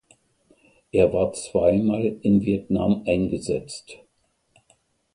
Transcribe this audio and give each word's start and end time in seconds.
Er 0.91 1.13
war 1.13 1.31
zweimal 1.33 2.17
in 2.23 2.41
Vietnam 2.43 3.03
eingesetzt. 3.05 3.99